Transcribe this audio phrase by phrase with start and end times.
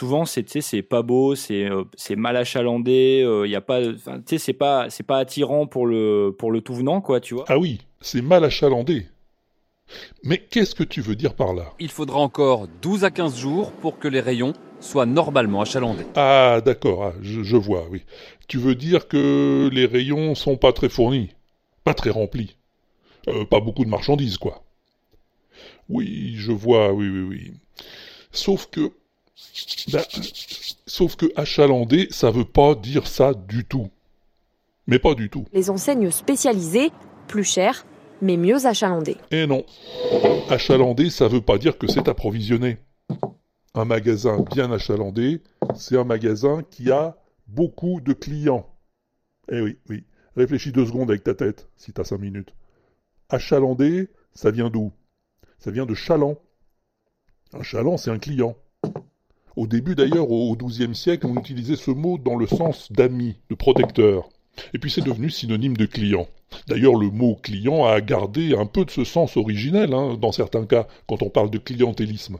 [0.00, 3.60] souvent c'est tu sais c'est pas beau, c'est euh, c'est mal achalandé, il y a
[3.60, 7.20] pas, tu sais c'est pas c'est pas attirant pour le pour le tout venant quoi,
[7.20, 7.44] tu vois.
[7.48, 9.06] Ah oui, c'est mal achalandé.
[10.22, 11.72] Mais qu'est-ce que tu veux dire par là?
[11.80, 16.06] Il faudra encore 12 à 15 jours pour que les rayons soient normalement achalandés.
[16.14, 18.04] Ah d'accord, ah, je, je vois, oui.
[18.48, 21.30] Tu veux dire que les rayons sont pas très fournis,
[21.84, 22.56] pas très remplis,
[23.28, 24.62] euh, pas beaucoup de marchandises quoi.
[25.90, 27.52] Oui, je vois, oui, oui, oui.
[28.32, 28.92] Sauf que,
[29.92, 30.02] ben,
[30.86, 33.88] sauf que achalandé, ça veut pas dire ça du tout.
[34.86, 35.46] Mais pas du tout.
[35.52, 36.90] Les enseignes spécialisées,
[37.28, 37.86] plus chères,
[38.22, 39.16] mais mieux achalandées.
[39.30, 39.64] Eh non.
[40.48, 42.78] Achalandé, ça veut pas dire que c'est approvisionné.
[43.74, 45.42] Un magasin bien achalandé,
[45.76, 47.16] c'est un magasin qui a
[47.46, 48.66] beaucoup de clients.
[49.50, 50.04] Eh oui, oui.
[50.36, 52.52] Réfléchis deux secondes avec ta tête, si t'as cinq minutes.
[53.28, 54.92] Achalandé, ça vient d'où?
[55.58, 56.36] Ça vient de chaland.
[57.52, 58.56] Un chaland, c'est un client.
[59.60, 63.54] Au début d'ailleurs, au XIIe siècle, on utilisait ce mot dans le sens d'ami, de
[63.54, 64.30] protecteur.
[64.72, 66.26] Et puis c'est devenu synonyme de client.
[66.66, 70.64] D'ailleurs, le mot client a gardé un peu de ce sens originel, hein, dans certains
[70.64, 72.38] cas, quand on parle de clientélisme.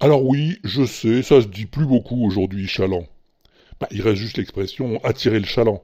[0.00, 3.06] Alors oui, je sais, ça se dit plus beaucoup aujourd'hui, chaland.
[3.78, 5.82] Bah, il reste juste l'expression attirer le chaland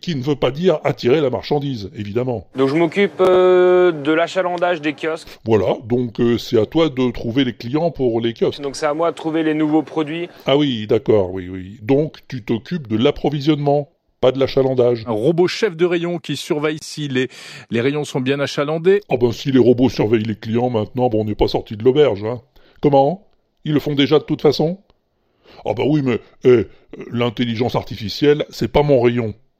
[0.00, 2.46] qui ne veut pas dire attirer la marchandise, évidemment.
[2.56, 5.28] Donc je m'occupe euh, de l'achalandage des kiosques.
[5.44, 8.60] Voilà, donc euh, c'est à toi de trouver les clients pour les kiosques.
[8.60, 10.28] Donc c'est à moi de trouver les nouveaux produits.
[10.46, 11.78] Ah oui, d'accord, oui, oui.
[11.82, 15.04] Donc tu t'occupes de l'approvisionnement, pas de l'achalandage.
[15.06, 17.28] Un robot chef de rayon qui surveille si les,
[17.70, 19.00] les rayons sont bien achalandés.
[19.08, 21.84] Ah ben si les robots surveillent les clients maintenant, bon on n'est pas sorti de
[21.84, 22.40] l'auberge, hein.
[22.80, 23.28] Comment?
[23.64, 24.78] Ils le font déjà de toute façon?
[25.64, 26.66] Ah bah oui, mais eh,
[27.10, 29.34] l'intelligence artificielle, c'est pas mon rayon.